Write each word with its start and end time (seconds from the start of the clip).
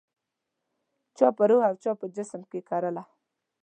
چا 1.17 1.27
په 1.37 1.43
روح 1.49 1.63
او 1.69 1.75
چا 1.83 1.91
په 1.99 2.05
جسم 2.15 2.41
کې 2.51 2.59
کرله 2.69 3.03